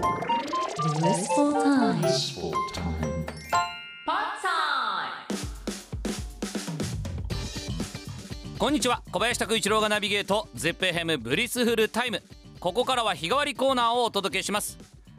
[0.00, 2.00] Blissful time.
[2.00, 3.26] Blissful time.
[4.06, 5.12] Pod time.
[8.58, 12.22] こんにちは小林拓一郎がナビゲート ZEPFM ブリスフルタイム
[12.60, 14.78] ここからは日替わりコーナーをお届けします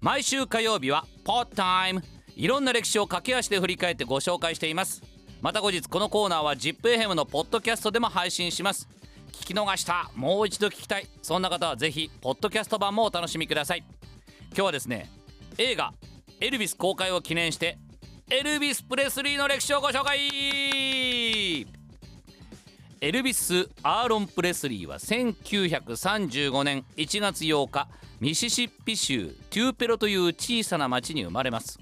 [0.00, 2.02] 毎週火曜日は Pod Time
[2.34, 5.02] いろんな歴史を駆け足で振り返ってご紹介しています
[5.42, 8.88] また後日このコーナーは ZIPFM のポッドキャストでも配信します
[9.32, 13.84] 聞き逃したもう一度聞きたいそんな方はぜひポッドキャスト版もお楽しみください
[14.54, 15.08] 今日はですね
[15.56, 15.94] 映画
[16.38, 17.78] 「エルビス」公開を記念して
[18.30, 21.66] エルビス・プレスリーの歴史をご紹介。
[23.00, 27.88] エルビス・アーロン・プレスリーは1935年1月8日
[28.20, 31.78] ミシシッピ州テューペロという小さな町に生まれます。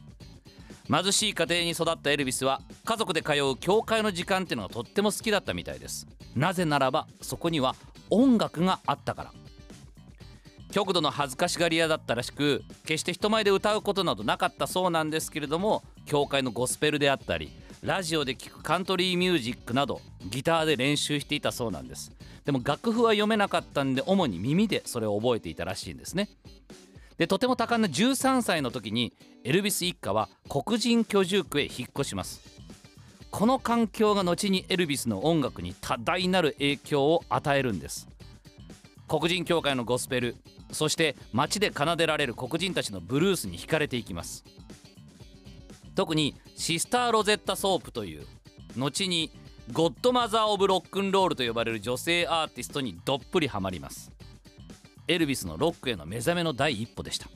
[0.90, 6.06] 貧しい家庭に育ったエルビスは家族で通う教会の時間っていうのがとっても好きだったみたいです。
[6.36, 7.74] なぜならばそこには
[8.10, 9.39] 音楽があったから。
[10.70, 17.50] 極度の恥ずかしがり屋だったらしく決して人前で歌うことなどなかったそうなんですけれども教会のゴスペルであったり
[17.82, 22.12] ラジオで聴くカントリーミュージックなどギターで練習していたそうなんです。
[22.44, 26.28] でも楽譜は読めなかったんで主に耳でそれを覚えていたらしいんですね。
[27.16, 29.12] でとても多感な13歳の時に
[29.44, 32.42] エルビス一家は黒人居住区へ引っ越します。
[33.30, 38.08] この環境が後にエルビスの音楽に多大なる影響を与えるんです。
[39.08, 40.36] 黒人教会のゴスペル
[40.72, 44.44] そして街で奏でられる黒人たちのブルースに惹かれていきます。
[45.94, 48.26] 特にシスター・ロゼッタ・サープという
[48.76, 49.30] 後に
[49.72, 54.10] Godmother of Rock 'n' Roll と呼ばれる女性アーティストにどっぷりハマります。
[55.08, 57.28] エルビスのロックへの目覚めの第一歩でした。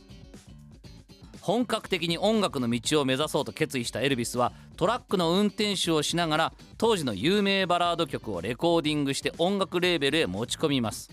[1.41, 11.11] 本格的に音楽の道を目指そうと決意したエルビスはトラックの運転手をしながら当時の有名バラード曲をレコーディングして音楽レーベルへ持ち込みます。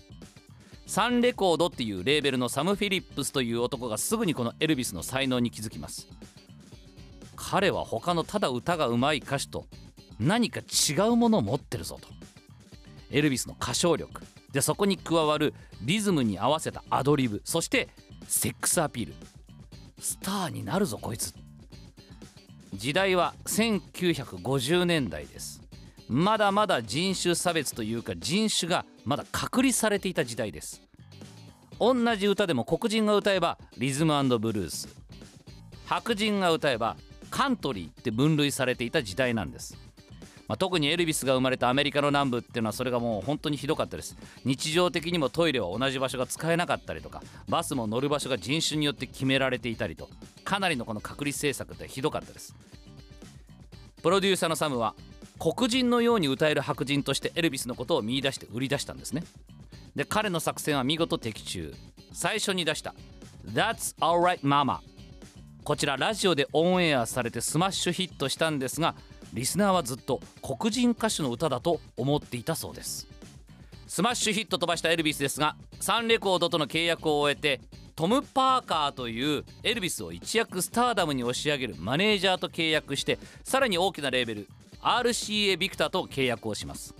[0.92, 6.06] サンレコードっていうレーベルのサム・フィリップスという男がすぐにこのエルビスの才能に気づきます。
[7.34, 9.64] 彼は他のただ歌が上手い歌手と
[10.20, 12.08] 何か違うものを持ってるぞと。
[13.10, 14.20] エルビスの歌唱力。
[14.52, 17.40] でそこに加わるリズムに合わせたアドリブ。
[17.42, 17.88] そして
[18.28, 19.14] セックスアピール。
[19.98, 21.32] スターになるぞこいつ。
[22.74, 25.62] 時代は1950年代です。
[26.06, 30.82] まだまだ人種差別というか人種がまだ隔離されていた時代です。
[31.78, 34.88] 同じ歌でも黒人が歌えばリズムブルース。
[35.86, 36.96] 白人が歌えば
[37.28, 39.76] カントリーって分類されていた時代なんです、
[40.48, 44.16] まあ、特にエルビスが生まれたアメリカの南部っていうのはそれがもう本当にひどかったです。
[44.44, 50.08] 日常的にもトイレは同じ場所が使えなかったりとかバスも乗る場所が人種によって決められていたりと
[50.44, 52.54] かなりのこの隔離政策ってひどかったです。
[54.02, 54.94] プロデューサーのサムは
[55.42, 59.24] 黒人のように歌える白人としてエルビスのことを見出して売り出したんですね。
[59.96, 61.74] で彼の作戦は見事的中。
[62.12, 62.94] 最初に出した
[63.52, 64.78] 「That's Alright Mama」
[65.64, 68.94] こちらラジオでオンエアされてスマッシュヒットしたんですが
[69.32, 73.08] リスナーはずっと黒人歌手の歌だと思っていたそうです。
[73.88, 77.60] スマッシュヒット飛ばしたエルビスですがサンレコードとの契約を終えて
[77.96, 84.48] トム・パーカーというエルビスを一躍スターダムに押し上げるマネージャーと契約してさらに大きなレーベル
[84.82, 86.94] RCA ビクターと契約をします。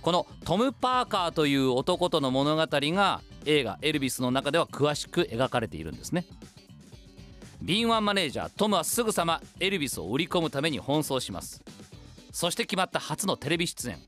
[0.00, 6.26] このトム・パーカーという男との物語が映画「エルビス」の中では詳しく描かれているんですね。
[7.60, 11.62] 敏腕マネージャートムはすぐさまエルビスを売り込むために奔走します。
[12.32, 13.98] そして決まった初のテレビ出演。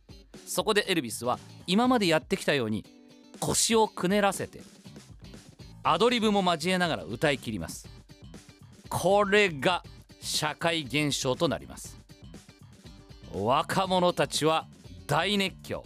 [0.46, 2.84] そこでエルビスは今までやってきたように
[3.38, 4.62] 腰をくねらせて
[5.84, 7.88] アドリブも交えながら歌い切ります。
[8.88, 9.84] これが
[10.20, 12.03] 社会現象となります。
[13.34, 14.66] 若者たちは
[15.08, 15.84] 大熱狂。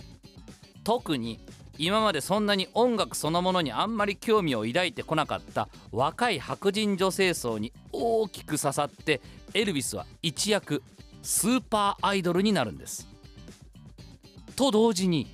[0.85, 1.41] 特に
[1.79, 9.21] 今までそんなに音楽そのものにあんまり興味を抱いてこなかった若い白人女性層に大きく刺さって
[9.55, 10.83] エルビスは一躍
[11.23, 13.09] スーパーアイドルになるんです。
[14.55, 15.27] と同時に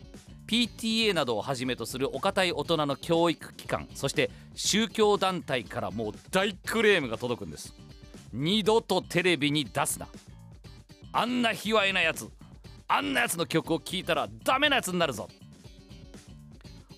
[0.47, 7.75] PTA などをはじめとするお堅い大人の教育機関そして宗教団体からもう大クレームが届くんです。
[8.33, 10.07] 二度とテレビに出すな。
[11.16, 12.28] あんな卑猥なやつ
[12.89, 15.28] あんなやつの曲を聴いたらダメなやつになるぞ。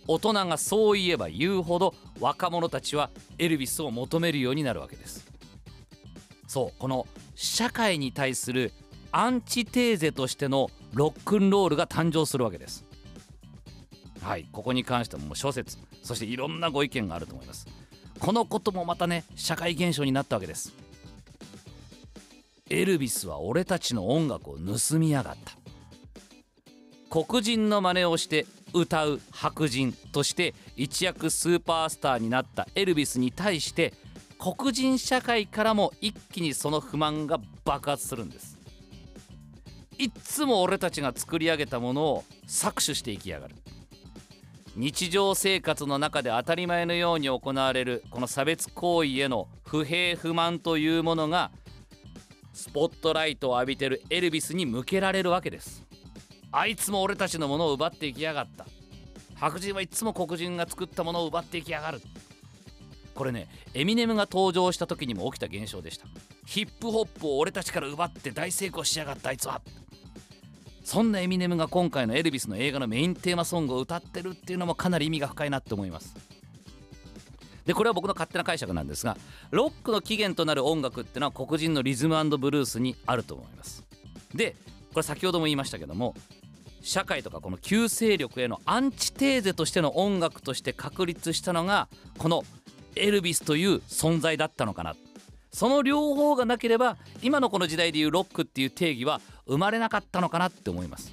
[0.09, 5.27] 大人がそう言えば言うほど若者たちはエルビスを求めるようになるわけです。
[6.47, 8.73] そうこの社会に対する
[9.13, 12.87] アンチテーゼとしてのロックンロールが誕生するわけです。
[14.23, 17.67] はいここに関しても諸説そしていろんなご意見があると思います。
[18.19, 20.86] このこともまたね社会現象になったわけです。
[22.69, 25.53] エルビスは俺たちの音楽を盗みやがった。
[27.09, 33.95] 黒人の真似をして歌う白人として一躍スーパースターになったエルビスに対して
[34.39, 38.59] 黒人社会からも一気にその不満が爆発するんです。
[39.99, 43.55] いっつも俺たちが作り上げたものを搾取していきやがる。
[44.75, 51.51] 日常生活の中で当たり前のように行われるこの差別行為への不平不満というものが
[52.57, 55.85] スポットライトを浴びてるエルビスに向けられるわけです。
[56.51, 58.67] あいつも俺たちのものを奪っていきやがった。
[59.35, 62.01] 白人はいつも黒人が作ったものを奪っていきやがる。
[63.15, 66.07] これねエミネムが登場した時にも起きた現象でした。
[66.47, 69.61] ヒップホップを俺たちから奪って大成功しやがったあいつは。
[70.83, 76.15] そんなエミネムが今回のエルビスの映画のメインテーマソングを歌ってるっていうのもかなり意味が深いなって思います。
[77.67, 79.17] でこれは僕の勝手な解釈なんですが
[79.51, 83.85] ロックの起源となる音楽っていうのは黒人のリズムブルースにあると思います。
[84.35, 84.57] で
[84.93, 86.15] これ先ほども言いましたけども
[86.81, 92.45] 社会とかこの旧勢力へのアンチテーゼとしての音楽として確立したのがこの
[92.95, 94.95] エルビスという存在だったのかな。
[95.53, 101.11] その両方がなければ今のこの時代でいうロックっていう定義は生まれなかったのかなって思います。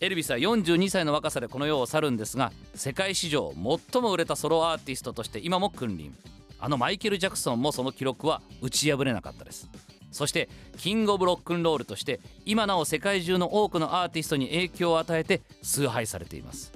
[0.00, 3.52] エルビスは42歳の若さでこの世を去るんですが世界史上
[3.90, 6.16] 最も売れたソロアーティストとして今も君臨。
[6.60, 9.68] あのマイケル・ジャクソンもその記録は打ち破れなかったです。
[10.10, 10.48] そして
[10.78, 16.72] キング・オブ・ロックンロールとして今なお世界中の多くのアーティストに影響を与えて崇拝されています。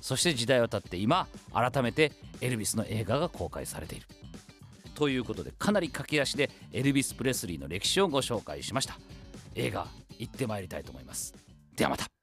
[0.00, 4.06] そして時代を経って今改めてエルビスの映画が公開されている。
[4.94, 8.98] ということでかなり駆け足でエルビス・プレスリーの歴史をご紹介しました。
[9.54, 9.86] 映画
[10.18, 11.34] 行ってまいりたいと思います。
[11.76, 12.13] ではまた。